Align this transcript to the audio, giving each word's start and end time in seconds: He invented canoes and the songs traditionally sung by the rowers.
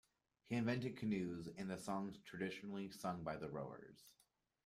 He 0.49 0.55
invented 0.55 0.97
canoes 0.97 1.47
and 1.59 1.69
the 1.69 1.77
songs 1.77 2.17
traditionally 2.25 2.89
sung 2.89 3.23
by 3.23 3.35
the 3.37 3.51
rowers. 3.51 4.03